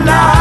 [0.00, 0.39] We